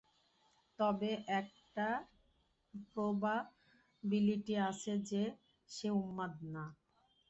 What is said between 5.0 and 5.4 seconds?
যে,